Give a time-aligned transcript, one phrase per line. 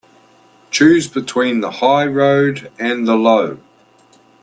[0.71, 3.59] Choose between the high road and the low.